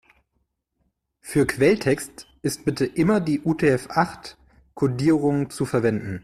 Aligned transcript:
Für 1.19 1.45
Quelltext 1.45 2.27
ist 2.41 2.65
bitte 2.65 2.87
immer 2.87 3.19
die 3.19 3.41
UTF-acht-Kodierung 3.41 5.51
zu 5.51 5.65
verwenden. 5.67 6.19